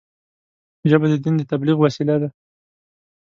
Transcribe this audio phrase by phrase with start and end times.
[0.89, 2.29] ژبه د دین د تبلیغ وسیله ده